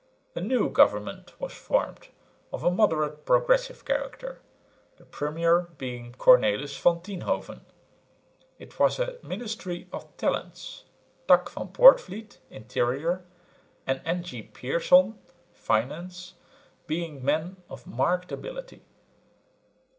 [0.33, 2.07] A new government was formed
[2.51, 4.39] of a moderate progressive character,
[4.97, 7.61] the premier being Cornelis van Tienhoven.
[8.57, 10.85] It was a ministry of talents,
[11.27, 13.23] Tak van Poortvliet (interior)
[13.85, 14.41] and N.G.
[14.41, 15.19] Pierson
[15.53, 16.33] (finance)
[16.87, 18.81] being men of marked ability.